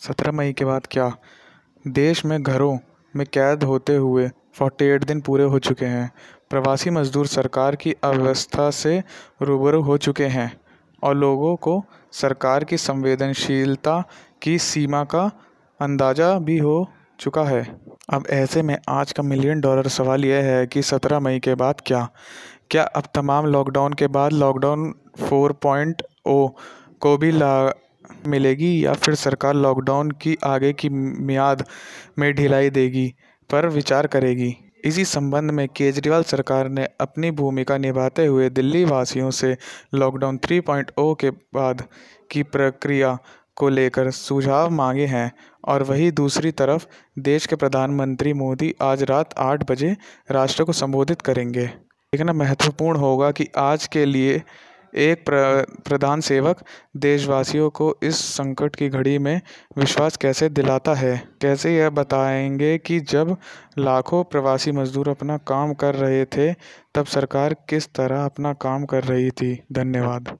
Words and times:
सत्रह 0.00 0.32
मई 0.32 0.52
के 0.52 0.64
बाद 0.64 0.86
क्या? 0.90 1.16
देश 1.88 2.24
में 2.24 2.42
घरों 2.42 2.78
में 3.16 3.26
कैद 3.26 3.62
होते 3.62 3.96
हुए 3.96 4.30
48 4.54 5.04
दिन 5.04 5.20
पूरे 5.20 5.44
हो 5.44 5.58
चुके 5.58 5.86
हैं। 5.86 6.12
प्रवासी 6.50 6.90
मजदूर 6.90 7.26
सरकार 7.26 7.76
की 7.76 7.94
अव्यवस्था 8.04 8.70
से 8.70 9.02
रूबरू 9.42 9.82
हो 9.82 9.96
चुके 9.96 10.24
हैं 10.24 10.60
और 11.02 11.14
लोगों 11.14 11.56
को 11.56 11.84
सरकार 12.12 12.64
की 12.64 12.76
संवेदनशीलता 12.76 14.04
की 14.42 14.58
सीमा 14.58 15.04
का 15.04 15.30
अंदाज़ा 15.80 16.38
भी 16.38 16.58
हो 16.58 16.90
चुका 17.20 17.42
है। 17.42 17.80
अब 18.12 18.24
ऐसे 18.30 18.62
में 18.62 18.78
आज 18.88 19.12
का 19.12 19.22
मिलियन 19.22 19.60
डॉलर 19.60 19.88
सवाल 19.88 20.24
यह 20.24 20.44
है 20.44 20.66
कि 20.66 20.82
17 20.82 21.20
मई 21.20 21.38
के 21.38 21.54
बाद 21.54 21.74
क्या? 21.86 22.08
क्या 22.70 22.82
अब 22.82 23.02
तमाम 23.14 23.46
लॉकडाउन 23.46 23.92
के 23.92 24.06
बाद 24.06 24.32
लॉकडाउन 24.32 24.94
4.0 25.20 26.48
को 27.00 27.16
भी 27.16 27.30
ला 27.30 27.72
मिलेगी 28.26 28.84
या 28.86 28.92
फिर 28.92 29.14
सरकार 29.14 29.54
लॉकडाउन 29.54 30.10
की 30.10 30.36
आगे 30.44 30.72
की 30.72 30.88
मियाद 30.88 31.64
में 32.18 32.34
ढिलाई 32.34 32.70
देगी 32.70 33.14
पर 33.50 33.66
विचार 33.68 34.06
करेगी। 34.06 34.56
इसी 34.84 35.04
संबंध 35.04 35.50
में 35.50 35.68
केजरीवाल 35.68 36.22
सरकार 36.22 36.68
ने 36.68 36.88
अपनी 37.00 37.30
भूमिका 37.30 37.78
निभाते 37.78 38.26
हुए 38.26 38.50
दिल्ली 38.50 38.84
वासियों 38.84 39.30
से 39.30 39.56
लॉकडाउन 39.94 40.36
3.0 40.38 41.14
के 41.14 41.30
बाद 41.30 41.84
की 42.30 42.42
प्रक्रिया 42.42 43.18
को 43.56 43.68
लेकर 43.68 44.10
सुझाव 44.10 44.70
मांगे 44.70 45.06
हैं 45.06 45.32
और 45.68 45.82
वहीं 45.82 46.12
दूसरी 46.12 46.52
तरफ़ 46.52 46.86
देश 47.18 47.46
के 47.46 47.56
प्रधानमंत्री 47.56 48.32
मोदी 48.32 48.74
आज 48.82 49.02
रात 49.02 49.34
आठ 49.38 49.70
बजे 49.70 49.96
राष्ट्र 50.30 50.64
को 50.64 50.72
संबोधित 50.72 51.22
करेंगे। 51.22 51.66
देखना 51.66 52.32
महत्वपूर्ण 52.32 52.98
होगा 52.98 53.30
कि 53.30 53.48
आज 53.56 53.86
के 53.86 54.04
लिए 54.04 54.42
एक 54.94 55.24
प्र, 55.26 55.66
प्रधान 55.88 56.20
सेवक 56.20 56.56
देशवासियों 56.96 57.70
को 57.70 57.98
इस 58.02 58.16
संकट 58.16 58.76
की 58.76 58.88
घड़ी 58.88 59.18
में 59.18 59.40
विश्वास 59.78 60.16
कैसे 60.16 60.48
दिलाता 60.48 60.94
है? 60.94 61.28
कैसे 61.42 61.76
यह 61.76 61.90
बताएँगे 61.90 62.78
कि 62.78 63.00
जब 63.00 63.36
लाखों 63.78 64.24
प्रवासी 64.24 64.72
मजदूर 64.72 65.08
अपना 65.08 65.36
काम 65.36 65.74
कर 65.74 65.94
रहे 65.94 66.24
थे, 66.24 66.52
तब 66.94 67.04
सरकार 67.04 67.54
किस 67.54 67.94
तरह 67.94 68.24
अपना 68.24 68.52
काम 68.52 68.84
कर 68.84 69.04
रही 69.04 69.30
थी? 69.30 69.62
धन्यवाद। 69.72 70.38